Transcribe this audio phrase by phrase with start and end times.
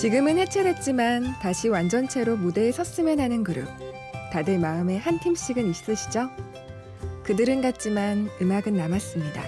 [0.00, 3.66] 지금은 해체됐지만 다시 완전체로 무대에 섰으면 하는 그룹.
[4.32, 6.30] 다들 마음에 한 팀씩은 있으시죠?
[7.24, 9.42] 그들은 같지만 음악은 남았습니다.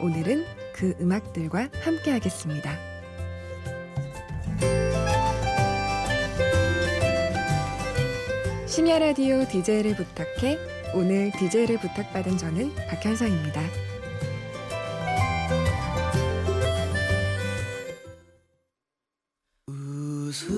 [0.00, 2.70] 오늘은 그 음악들과 함께 하겠습니다.
[8.66, 10.56] 심야 라디오 DJ를 부탁해
[10.94, 13.89] 오늘 DJ를 부탁받은 저는 박현성입니다.
[20.30, 20.54] 웃으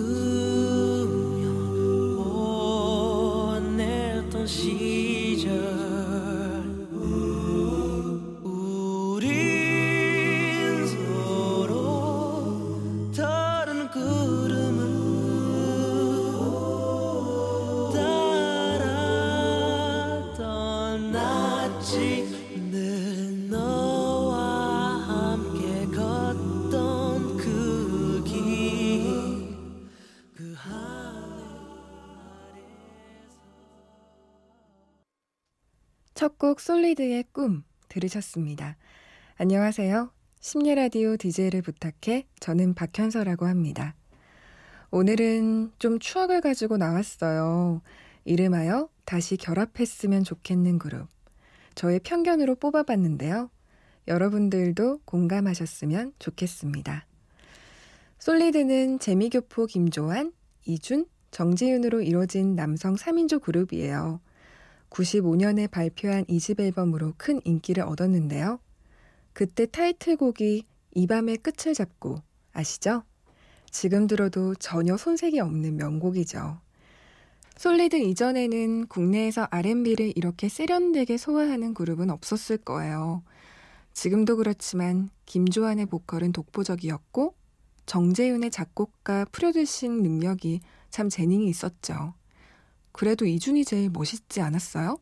[1.40, 1.48] 며
[2.18, 4.81] 보냈던 시
[36.22, 38.76] 첫 곡 솔리드의 꿈 들으셨습니다.
[39.38, 40.12] 안녕하세요.
[40.38, 43.96] 심야 라디오 DJ를 부탁해 저는 박현서라고 합니다.
[44.92, 47.82] 오늘은 좀 추억을 가지고 나왔어요.
[48.24, 51.08] 이름하여 다시 결합했으면 좋겠는 그룹.
[51.74, 53.50] 저의 편견으로 뽑아봤는데요.
[54.06, 57.04] 여러분들도 공감하셨으면 좋겠습니다.
[58.20, 60.32] 솔리드는 재미교포 김조한,
[60.66, 64.20] 이준, 정지윤으로 이뤄진 남성 3인조 그룹이에요.
[64.92, 68.60] 95년에 발표한 2집 앨범으로 큰 인기를 얻었는데요.
[69.32, 72.18] 그때 타이틀곡이 이 밤의 끝을 잡고
[72.52, 73.02] 아시죠?
[73.70, 76.60] 지금 들어도 전혀 손색이 없는 명곡이죠.
[77.56, 83.22] 솔리드 이전에는 국내에서 R&B를 이렇게 세련되게 소화하는 그룹은 없었을 거예요.
[83.94, 87.34] 지금도 그렇지만 김조한의 보컬은 독보적이었고
[87.86, 90.60] 정재윤의 작곡가 프로듀싱 능력이
[90.90, 92.14] 참 재능이 있었죠.
[92.92, 94.98] 그래도 이준이 제일 멋있지 않았어요?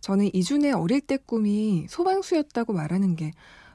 [0.00, 3.32] 저는 이준의 어릴 때 꿈이 소방수였다고 말하는 게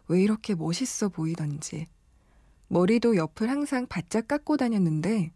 [0.09, 1.87] 왜 이렇게 멋있어 보이던지.
[2.67, 5.31] 머리도 옆을 항상 바짝 깎고 다녔는데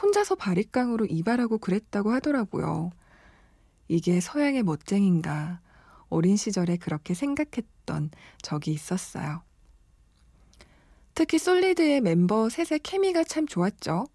[0.00, 2.90] 혼자서 바리깡으로 이발하고 그랬다고 하더라고요.
[3.88, 5.60] 이게 서양의 멋쟁인가
[6.08, 8.10] 어린 시절에 그렇게 생각했던
[8.42, 9.42] 적이 있었어요.
[11.14, 14.06] 특히 솔리드의 멤버 셋의 케미가 참 좋았죠.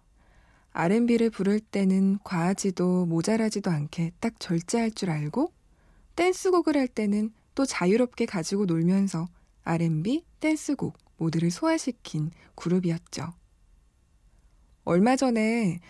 [0.72, 5.52] R&B를 부를 때는 과하지도 모자라지도 않게 딱 절제할 줄 알고
[6.16, 9.28] 댄스곡을 할 때는 또 자유롭게 가지고 놀면서
[9.64, 13.32] R&B, 댄스곡 모두를 소화시킨 그룹이었죠.
[14.84, 15.80] 얼마 전에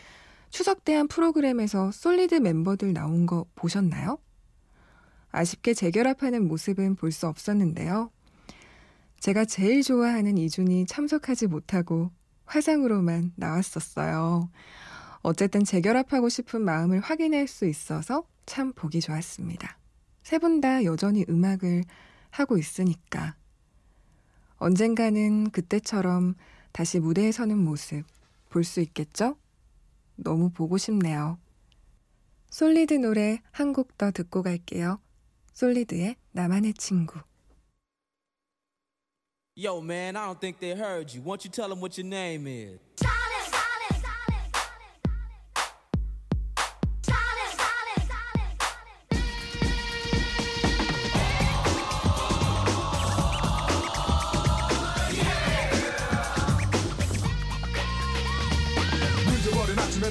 [0.50, 4.18] 추석 때 한 프로그램에서 솔리드 멤버들 나온 거 보셨나요?
[5.30, 8.10] 아쉽게 재결합하는 모습은 볼 수 없었는데요.
[9.20, 12.10] 제가 제일 좋아하는 이준이 참석하지 못하고
[12.50, 14.50] 화상으로만 나왔었어요.
[15.22, 19.78] 어쨌든 재결합하고 싶은 마음을 확인할 수 있어서 참 보기 좋았습니다.
[20.24, 21.84] 세 분 다 여전히 음악을
[22.30, 23.36] 하고 있으니까.
[24.56, 26.34] 언젠가는 그때처럼
[26.72, 28.04] 다시 무대에 서는 모습
[28.48, 29.36] 볼 수 있겠죠?
[30.16, 31.38] 너무 보고 싶네요.
[32.50, 34.98] 솔리드 노래 한 곡 더 듣고 갈게요.
[35.52, 37.20] 솔리드의 나만의 친구.
[39.59, 41.21] Yo, man, I don't think they heard you.
[41.21, 42.77] Won't you tell them what your name is?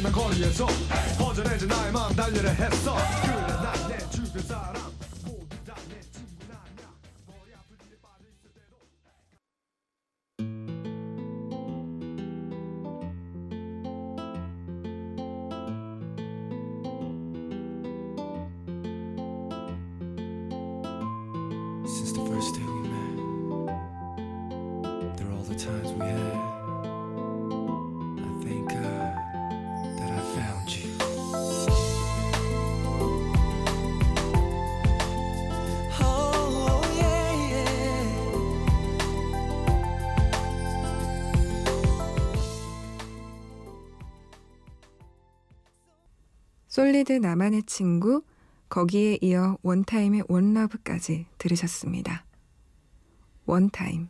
[0.05, 0.67] 난 거리에서
[1.19, 4.75] 허전해진 나의 마음 달려라 했어 그래 난내 주변 사람
[46.80, 48.24] 솔리드 나만의 친구,
[48.70, 52.24] 거기에 이어 원타임의 원러브까지 들으셨습니다.
[53.46, 54.08] 원타임.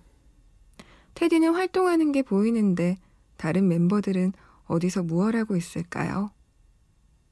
[1.15, 2.97] 테디는 활동하는 게 보이는데
[3.37, 4.33] 다른 멤버들은
[4.65, 6.29] 어디서 무얼 하고 있을까요?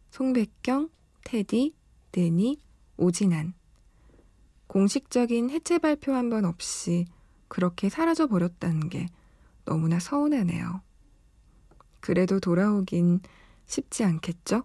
[0.09, 0.89] 송백경,
[1.23, 1.75] 테디,
[2.11, 2.59] 데니,
[2.97, 3.53] 오진환.
[4.65, 7.05] 공식적인 해체 발표 한 번 없이
[7.47, 9.05] 그렇게 사라져 버렸다는 게
[9.65, 10.81] 너무나 서운하네요.
[11.99, 13.19] 그래도 돌아오긴
[13.67, 14.63] 쉽지 않겠죠?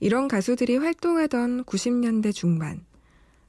[0.00, 2.84] 이런 가수들이 활동하던 90년대 중반.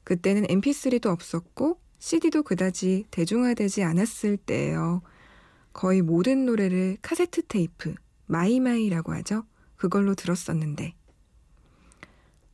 [0.03, 5.01] 그때는 mp3도 없었고 CD도 그다지 대중화되지 않았을 때예요.
[5.73, 7.93] 거의 모든 노래를 카세트 테이프,
[8.25, 9.43] 마이마이라고 하죠.
[9.75, 10.95] 그걸로 들었었는데.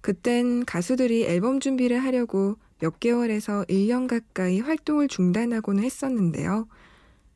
[0.02, 6.68] 그땐 가수들이 앨범 준비를 하려고 몇 개월에서 1년 가까이 활동을 중단하고는 했었는데요.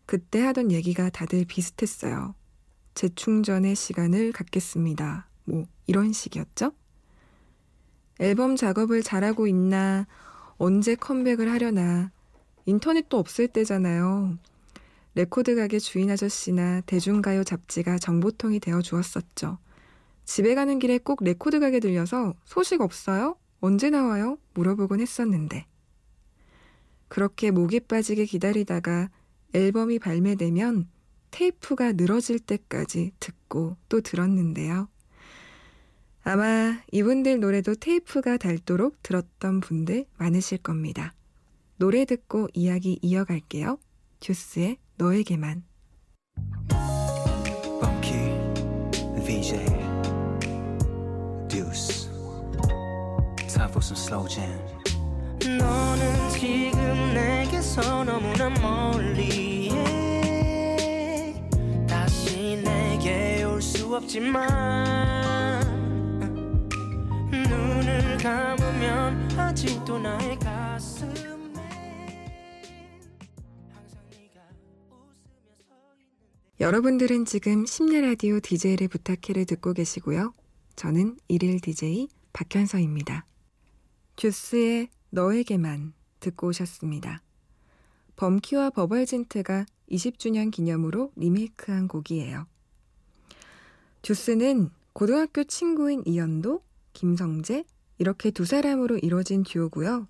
[0.06, 2.35] 그때 하던 얘기가 다들 비슷했어요.
[2.95, 5.29] 재충전의 시간을 갖겠습니다.
[5.50, 6.72] 뭐, 이런 식이었죠?
[8.19, 10.06] 앨범 작업을 잘하고 있나,
[10.57, 12.12] 언제 컴백을 하려나,
[12.66, 14.38] 인터넷도 없을 때잖아요.
[15.16, 19.57] 레코드 가게 주인 아저씨나 대중가요 잡지가 정보통이 되어 주었었죠.
[20.25, 23.36] 집에 가는 길에 꼭 레코드 가게 들려서 소식 없어요?
[23.60, 24.38] 언제 나와요?
[24.54, 25.66] 물어보곤 했었는데.
[27.07, 29.10] 그렇게 목이 빠지게 기다리다가
[29.54, 30.88] 앨범이 발매되면
[31.31, 34.88] 테이프가 늘어질 때까지 듣고 또 들었는데요.
[36.30, 41.16] 아마 이분들 노래도 테이프가 닳도록 들었던 분들 많으실 겁니다.
[41.78, 43.80] 노래 듣고 이야기 이어갈게요.
[44.20, 45.64] 듀스의 너에게만.
[47.81, 48.38] Funky,
[49.26, 49.66] VJ,
[51.48, 52.08] Deuce.
[53.48, 54.60] Time for some slow jam.
[55.58, 59.74] 너는 지금 내게서 너무나 멀리에
[61.88, 65.69] 다시 내게 올 수 없지만
[68.21, 70.38] 감으면 아직도 나의
[71.16, 71.62] 있는데
[76.60, 80.33] 여러분들은 지금 심야 라디오 DJ를 부탁해를 듣고 계시고요.
[80.75, 83.25] 저는 일일 DJ 박현서입니다.
[84.18, 87.21] 듀스의 너에게만 듣고 오셨습니다.
[88.18, 92.48] 범키와 버벌진트가 20주년 기념으로 리메이크한 곡이에요.
[94.01, 96.62] 듀스는 고등학교 친구인 이연도,
[96.92, 97.63] 김성재
[98.00, 100.07] 이렇게 두 사람으로 이뤄진 듀오고요.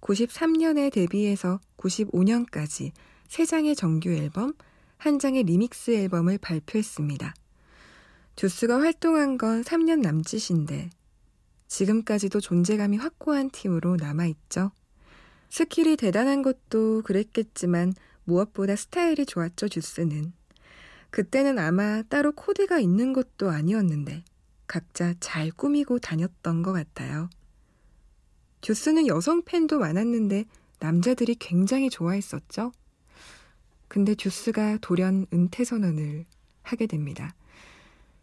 [0.00, 2.92] 93년에 데뷔해서 95년까지
[3.28, 4.52] 3장의 정규 앨범,
[4.98, 7.34] 한 장의 리믹스 앨범을 발표했습니다.
[8.36, 10.90] 듀스가 활동한 건 3년 남짓인데
[11.66, 14.70] 지금까지도 존재감이 확고한 팀으로 남아있죠.
[15.48, 17.94] 스킬이 대단한 것도 그랬겠지만
[18.24, 20.32] 무엇보다 스타일이 좋았죠, 듀스는.
[21.10, 24.24] 그때는 아마 따로 코디가 있는 것도 아니었는데
[24.66, 27.28] 각자 잘 꾸미고 다녔던 것 같아요.
[28.60, 30.46] 듀스는 여성 팬도 많았는데
[30.80, 32.72] 남자들이 굉장히 좋아했었죠.
[33.88, 36.24] 근데 듀스가 돌연 은퇴 선언을
[36.62, 37.34] 하게 됩니다.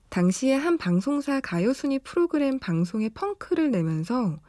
[0.09, 4.39] 당시에 한 방송사 가요순위 프로그램 방송에 펑크를 내면서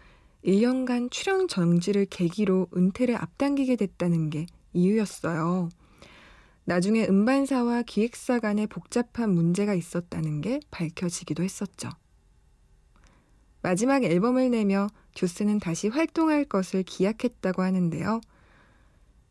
[0.44, 5.68] 1년간 출연 정지를 계기로 은퇴를 앞당기게 됐다는 게 이유였어요.
[6.64, 11.90] 나중에 음반사와 기획사 간에 복잡한 문제가 있었다는 게 밝혀지기도 했었죠.
[13.62, 18.20] 마지막 앨범을 내며 듀스는 다시 활동할 것을 기약했다고 하는데요.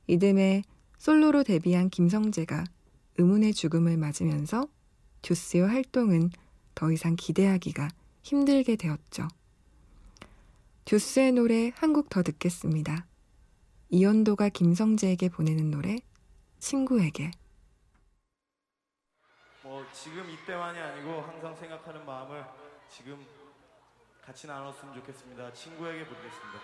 [0.08, 0.64] 이듬해
[0.98, 2.66] 솔로로 데뷔한 김성재가
[3.18, 4.68] 의문의 죽음을 맞으면서
[5.22, 6.30] 듀스의 활동은
[6.76, 7.90] 더 이상 기대하기가
[8.24, 9.28] 힘들게 되었죠.
[10.86, 13.06] 듀스의 노래 한 곡 더 듣겠습니다.
[13.90, 15.98] 이연도가 김성재에게 보내는 노래
[16.62, 17.32] 친구에게
[19.64, 22.46] 뭐 지금 이때만이 아니고 항상 생각하는 마음을
[22.88, 23.26] 지금
[24.24, 25.52] 같이 나눴으면 좋겠습니다.
[25.54, 26.60] 친구에게 부르겠습니다.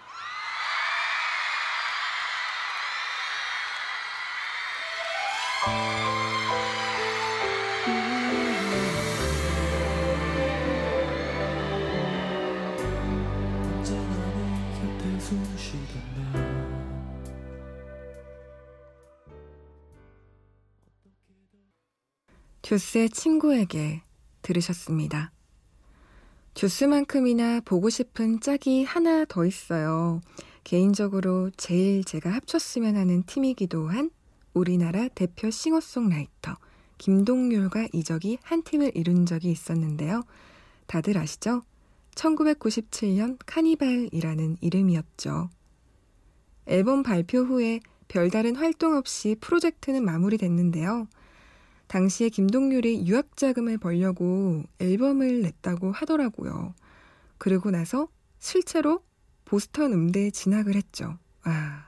[13.73, 16.16] 언제나 내 곁에 숨 쉬던
[22.67, 24.01] 나 듀스의 친구에게
[24.41, 25.31] 들으셨습니다.
[26.53, 30.19] 듀스만큼이나 보고 싶은 짝이 하나 더 있어요.
[30.65, 34.09] 개인적으로 제일 제가 합쳤으면 하는 팀이기도 한
[34.53, 36.57] 우리나라 대표 싱어송라이터
[36.97, 40.23] 김동률과 이적이 한 팀을 이룬 적이 있었는데요.
[40.87, 41.61] 다들 아시죠?
[42.15, 45.49] 1997년 카니발이라는 이름이었죠.
[46.65, 51.07] 앨범 발표 후에 별다른 활동 없이 프로젝트는 마무리됐는데요.
[51.87, 56.73] 당시에 김동률이 유학 자금을 벌려고 앨범을 냈다고 하더라고요.
[57.37, 59.03] 그러고 나서 실제로
[59.45, 61.17] 보스턴 음대에 진학을 했죠.
[61.43, 61.85] 아.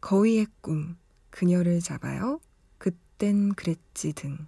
[0.00, 0.96] 거위의 꿈,
[1.30, 2.40] 그녀를 잡아요.
[2.78, 4.38] 그땐 그랬지 등.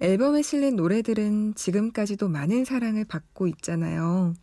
[0.00, 4.34] 앨범에 실린 노래들은 지금까지도 많은 사랑을 받고 있잖아요.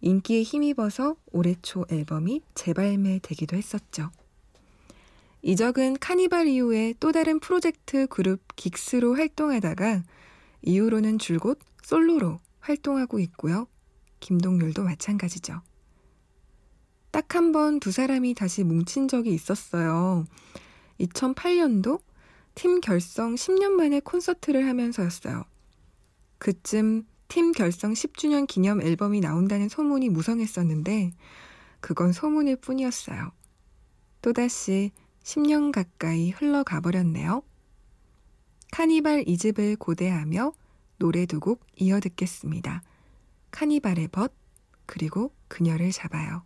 [0.00, 4.10] 인기에 힘입어서 올해 초 앨범이 재발매되기도 했었죠.
[5.46, 10.02] 이적은 카니발 이후에 또 다른 프로젝트 그룹 긱스로 활동하다가
[10.62, 13.68] 이후로는 줄곧 솔로로 활동하고 있고요.
[14.18, 15.60] 김동률도 마찬가지죠.
[17.12, 20.24] 딱 한 번 두 사람이 다시 뭉친 적이 있었어요.
[20.98, 22.00] 2008년도
[22.56, 25.44] 팀 결성 10년 만에 콘서트를 하면서였어요.
[26.38, 31.12] 그쯤 팀 결성 10주년 기념 앨범이 나온다는 소문이 무성했었는데
[31.78, 33.30] 그건 소문일 뿐이었어요.
[34.22, 34.90] 또다시
[35.26, 37.42] 10년 가까이 흘러가 버렸네요.
[38.70, 40.52] 카니발 이집을 고대하며
[40.98, 42.82] 노래 두 곡 이어 듣겠습니다.
[43.50, 44.32] 카니발의 벗,
[44.86, 46.44] 그리고 그녀를 잡아요.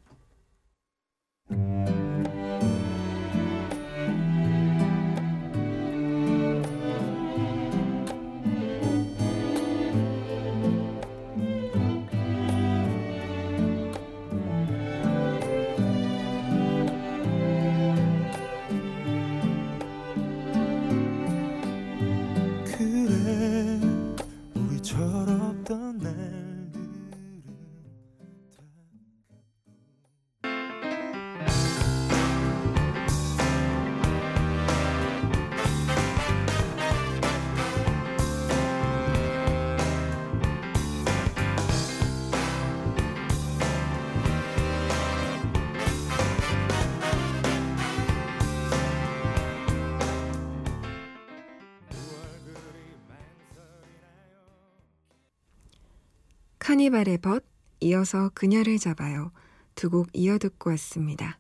[56.91, 57.45] 카니발의 벗,
[57.81, 59.31] 이어서 그녀를 잡아요.
[59.77, 61.39] 두 곡 이어 듣고 왔습니다.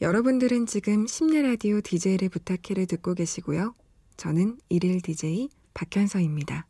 [0.00, 3.74] 여러분들은 지금 심야 라디오 DJ를 부탁해를 듣고 계시고요.
[4.16, 6.66] 저는 일일 DJ 박현서입니다.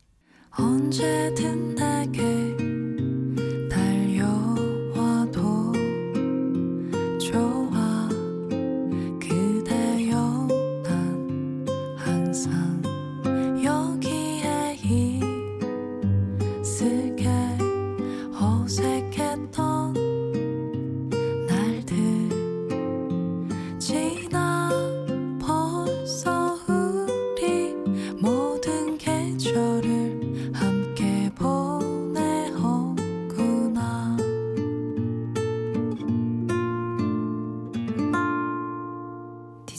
[0.51, 2.82] 언제든 내게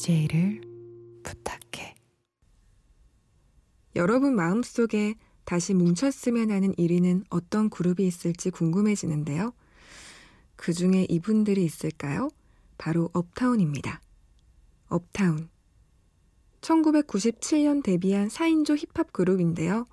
[0.05, 0.61] DJ를
[1.23, 1.95] 부탁해
[3.97, 9.55] 여러분 마음속에 다시 뭉쳤으면 하는 1위는 어떤 그룹이 있을지 궁금해지는데요.
[10.57, 12.29] 그 중에 이분들이 있을까요?
[12.77, 14.03] 바로 업타운입니다.
[14.89, 15.49] 업타운.
[16.61, 19.87] 1997년 데뷔한 4인조 힙합 그룹인데요.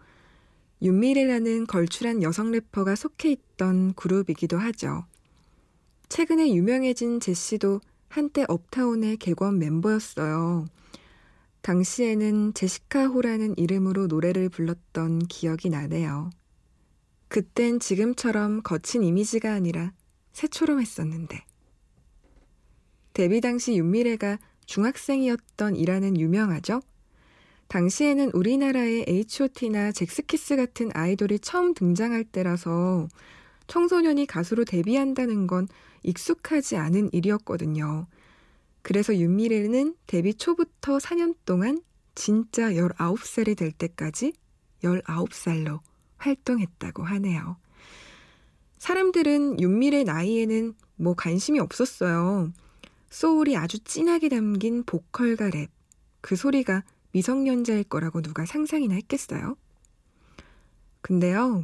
[0.82, 5.06] 윤미래라는 걸출한 여성 래퍼가 속해 있던 그룹이기도 하죠.
[6.10, 7.80] 최근에 유명해진 제시도
[8.12, 10.66] 한때 업타운의 객원 멤버였어요.
[11.62, 16.30] 당시에는 제시카 호라는 이름으로 노래를 불렀던 기억이 나네요.
[17.30, 19.94] 그땐 지금처럼 거친 이미지가 아니라
[20.34, 21.46] 새초롬 했었는데.
[23.14, 26.82] 데뷔 당시 윤미래가 중학생이었던 이라는 유명하죠?
[27.70, 33.08] 당시에는 우리나라에 H.O.T나 잭스키스 같은 아이돌이 처음 등장할 때라서
[33.68, 35.68] 청소년이 가수로 데뷔한다는 건
[36.04, 38.08] 익숙하지 않은 일이었거든요.
[38.82, 41.82] 그래서 윤미래는 데뷔 초부터 4년 동안
[42.16, 44.34] 진짜 19살이 될 때까지
[44.84, 45.80] 19살로
[46.18, 47.58] 활동했다고 하네요.
[48.80, 52.52] 사람들은 윤미래 나이에는 뭐 관심이 없었어요.
[53.10, 55.70] 소울이 아주 진하게 담긴 보컬과 랩.
[56.22, 59.56] 그 소리가 미성년자일 거라고 누가 상상이나 했겠어요?
[61.02, 61.64] 근데요,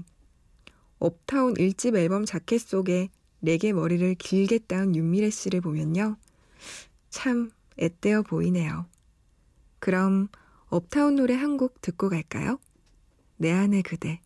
[1.00, 3.10] 업타운 1집 앨범 자켓 속에
[3.42, 6.18] 레게 머리를 길게 따은 윤미래 씨를 보면요.
[7.10, 8.88] 참 앳되어 보이네요.
[9.80, 10.27] 그럼
[10.68, 12.60] 업타운 노래 한 곡 듣고 갈까요?
[13.38, 14.22] 내 안의 그대.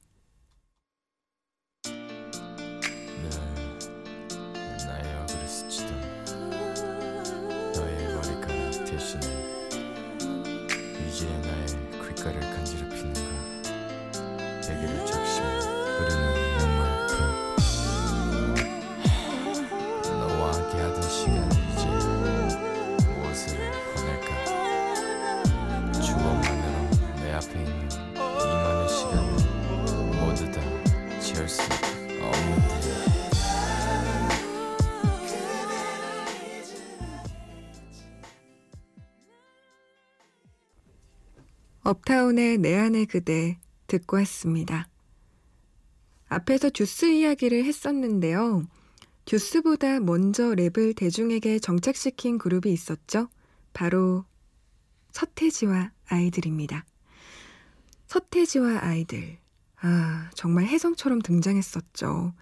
[41.92, 44.88] 업타운의 내 안의 그대 듣고 왔습니다.
[46.30, 48.64] 앞에서 듀스 이야기를 했었는데요.
[49.26, 53.28] 듀스보다 먼저 랩을 대중에게 정착시킨 그룹이 있었죠.
[53.74, 54.24] 바로
[55.12, 56.86] 서태지와 아이들입니다.
[58.08, 59.38] 서태지와 아이들.
[59.82, 62.34] 아, 정말 혜성처럼 등장했었죠.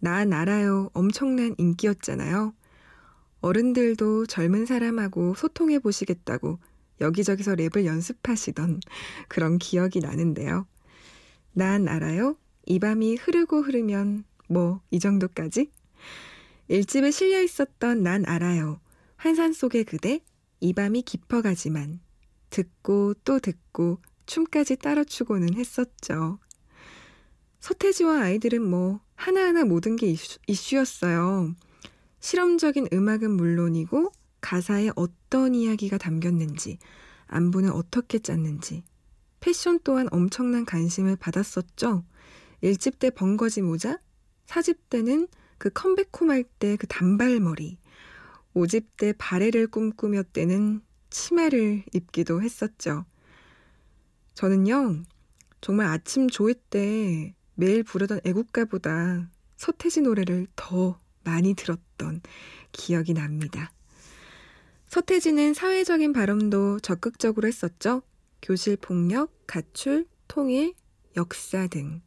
[0.00, 0.90] 난 알아요.
[0.92, 2.52] 엄청난 인기였잖아요.
[3.42, 6.58] 어른들도 젊은 사람하고 소통해 보시겠다고
[7.02, 8.80] 여기저기서 랩을 연습하시던
[9.28, 10.66] 그런 기억이 나는데요.
[11.52, 12.36] 난 알아요.
[12.64, 15.70] 이 밤이 흐르고 흐르면 뭐 이 정도까지?
[16.68, 18.80] 일집에 실려 있었던 난 알아요.
[19.16, 20.20] 환산 속의 그대,
[20.60, 22.00] 이 밤이 깊어가지만
[22.50, 26.38] 듣고 또 듣고 춤까지 따라 추고는 했었죠.
[27.60, 31.54] 서태지와 아이들은 뭐 하나하나 모든 게 이슈, 이슈였어요.
[32.20, 36.78] 실험적인 음악은 물론이고 가사에 어떤 이야기가 담겼는지,
[37.26, 38.84] 안무는 어떻게 짰는지,
[39.40, 42.04] 패션 또한 엄청난 관심을 받았었죠.
[42.62, 43.98] 1집 때 번거지 모자,
[44.46, 47.78] 4집 때는 그 컴백홈 할 때 그 단발머리,
[48.54, 53.06] 5집 때 바레를 꿈꾸며 때는 치마를 입기도 했었죠.
[54.34, 55.02] 저는요,
[55.60, 62.20] 정말 아침 조회 때 매일 부르던 애국가보다 서태지 노래를 더 많이 들었던
[62.72, 63.72] 기억이 납니다.
[64.92, 68.02] 서태지는 사회적인 발언도 적극적으로 했었죠.
[68.42, 70.74] 교실 폭력, 가출, 통일,
[71.16, 72.02] 역사 등.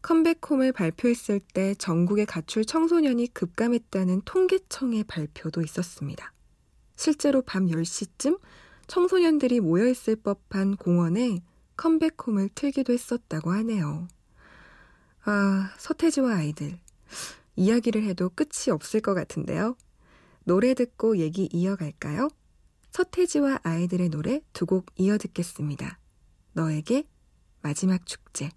[0.00, 6.32] 컴백홈을 발표했을 때 전국의 가출 청소년이 급감했다는 통계청의 발표도 있었습니다.
[6.96, 8.40] 실제로 밤 10시쯤
[8.86, 11.42] 청소년들이 모여있을 법한 공원에
[11.76, 14.08] 컴백홈을 틀기도 했었다고 하네요.
[15.26, 16.78] 아, 서태지와 아이들.
[17.56, 19.76] 이야기를 해도 끝이 없을 것 같은데요.
[20.48, 22.30] 노래 듣고 얘기 이어갈까요?
[22.90, 25.98] 서태지와 아이들의 노래 두 곡 이어 듣겠습니다.
[26.54, 27.06] 너에게
[27.60, 28.48] 마지막 축제.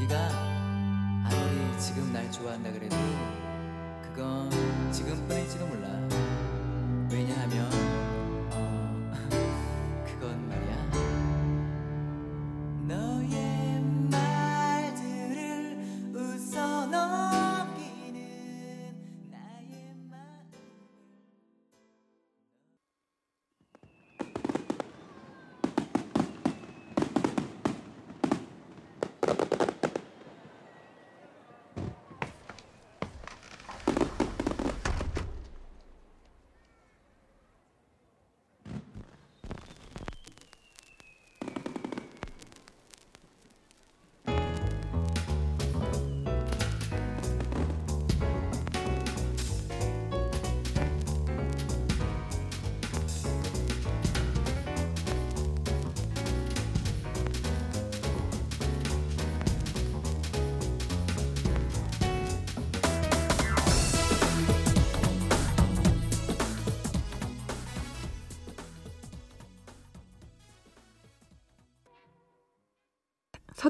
[0.00, 0.28] 네가
[1.24, 2.96] 아무리 지금 날 좋아한다 그래도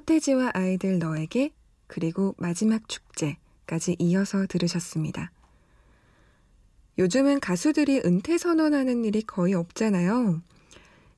[0.07, 1.53] 서태지와 아이들 너에게
[1.89, 5.33] 그리고 마지막 축제까지 이어서 들으셨습니다.
[6.97, 10.43] 요즘은 가수들이 은퇴 선언하는 일이 거의 없잖아요.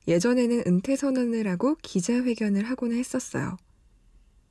[0.07, 3.57] 예전에는 은퇴 선언을 하고 기자회견을 하곤 했었어요.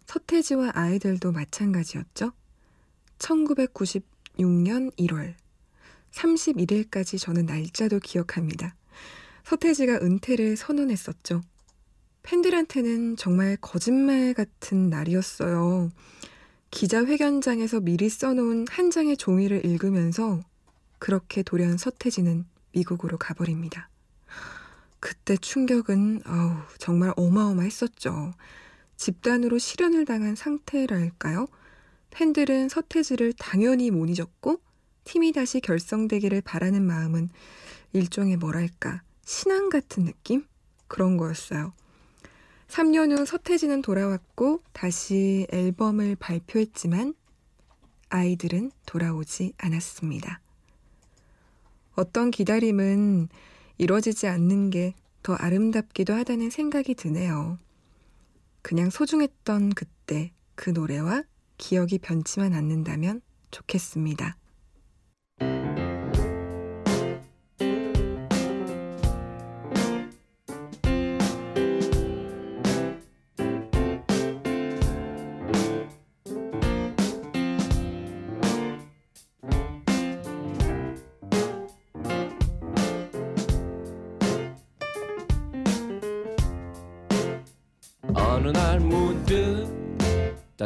[0.07, 2.31] 서태지와 아이들도 마찬가지였죠.
[3.19, 5.35] 1996년 1월
[6.13, 8.77] 31일까지 저는 날짜도 기억합니다.
[9.43, 11.43] 서태지가 은퇴를 선언했었죠.
[12.23, 15.91] 팬들한테는 정말 거짓말 같은 날이었어요.
[16.71, 20.41] 기자회견장에서 미리 써놓은 한 장의 종이를 읽으면서
[20.99, 23.89] 그렇게 돌연 서태지는 미국으로 가버립니다.
[25.01, 28.35] 그때 충격은 아우 정말 어마어마했었죠.
[28.97, 31.47] 집단으로 실현을 당한 상태랄까요?
[32.11, 34.61] 팬들은 서태지를 당연히 못 잊었고
[35.05, 37.31] 팀이 다시 결성되기를 바라는 마음은
[37.93, 40.45] 일종의 뭐랄까 신앙 같은 느낌?
[40.89, 41.73] 그런 거였어요.
[42.69, 47.15] 3년 후 서태지는 돌아왔고 다시 앨범을 발표했지만
[48.11, 50.41] 아이들은 돌아오지 않았습니다.
[51.95, 53.29] 어떤 기다림은
[53.79, 54.95] 이루어지지 않는 게
[55.29, 57.59] 더 아름답기도 하다는 생각이 드네요.
[58.63, 61.23] 그냥 소중했던 그때 그 노래와
[61.59, 64.38] 기억이 변치만 않는다면 좋겠습니다.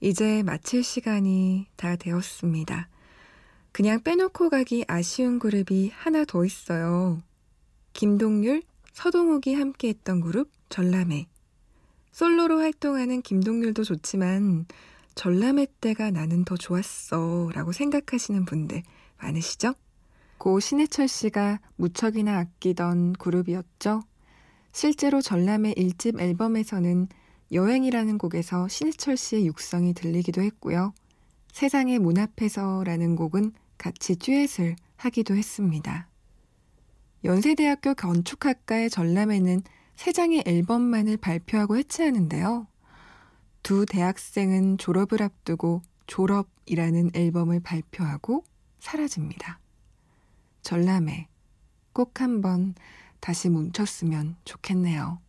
[0.00, 2.88] 이제 마칠 시간이 다 되었습니다.
[3.72, 7.22] 그냥 빼놓고 가기 아쉬운 그룹이 하나 더 있어요.
[7.92, 11.26] 김동률, 서동욱이 함께했던 그룹 전람회.
[12.12, 14.66] 솔로로 활동하는 김동률도 좋지만
[15.14, 18.82] 전람회 때가 나는 더 좋았어 라고 생각하시는 분들
[19.18, 19.74] 많으시죠?
[20.38, 24.02] 고 신해철 씨가 무척이나 아끼던 그룹이었죠.
[24.72, 27.08] 실제로 전람회 1집 앨범에서는
[27.52, 30.92] 여행이라는 곡에서 신해철 씨의 육성이 들리기도 했고요.
[31.52, 36.08] 세상의 문 앞에서라는 곡은 같이 듀엣을 하기도 했습니다.
[37.24, 39.62] 연세대학교 건축학과의 전람회는
[39.94, 42.66] 세 장의 앨범만을 발표하고 해체하는데요.
[43.62, 48.44] 두 대학생은 졸업을 앞두고 졸업이라는 앨범을 발표하고
[48.78, 49.58] 사라집니다.
[50.62, 51.26] 전람회
[51.92, 52.74] 꼭 한번
[53.20, 55.20] 다시 뭉쳤으면 좋겠네요.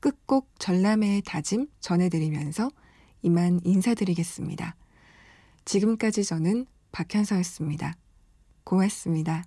[0.00, 2.70] 끝곡 전람회의 다짐 전해드리면서
[3.22, 4.76] 이만 인사드리겠습니다.
[5.64, 7.96] 지금까지 저는 박현서였습니다.
[8.64, 9.44] 고맙습니다.